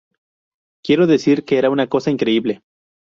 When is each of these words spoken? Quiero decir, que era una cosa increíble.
Quiero 0.83 1.05
decir, 1.05 1.45
que 1.45 1.59
era 1.59 1.69
una 1.69 1.85
cosa 1.85 2.09
increíble. 2.09 2.63